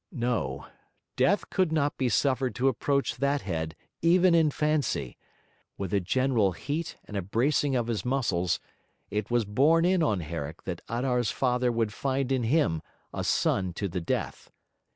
No, 0.11 0.65
death 1.15 1.51
could 1.51 1.71
not 1.71 1.95
be 1.95 2.09
suffered 2.09 2.55
to 2.55 2.67
approach 2.67 3.17
that 3.17 3.43
head 3.43 3.75
even 4.01 4.33
in 4.33 4.49
fancy; 4.49 5.15
with 5.77 5.93
a 5.93 5.99
general 5.99 6.53
heat 6.53 6.97
and 7.05 7.15
a 7.15 7.21
bracing 7.21 7.75
of 7.75 7.85
his 7.85 8.03
muscles, 8.03 8.59
it 9.11 9.29
was 9.29 9.45
borne 9.45 9.85
in 9.85 10.01
on 10.01 10.21
Herrick 10.21 10.63
that 10.63 10.81
Adar's 10.89 11.29
father 11.29 11.71
would 11.71 11.93
find 11.93 12.31
in 12.31 12.41
him 12.41 12.81
a 13.13 13.23
son 13.23 13.73
to 13.73 13.87
the 13.87 14.01
death. 14.01 14.49